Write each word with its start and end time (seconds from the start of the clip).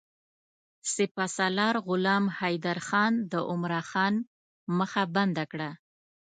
سپه 0.93 1.25
سالار 1.37 1.75
غلام 1.87 2.25
حیدرخان 2.39 3.13
د 3.31 3.33
عمرا 3.51 3.81
خان 3.89 4.13
مخه 4.77 5.03
بنده 5.15 5.43
کړه. 5.51 5.69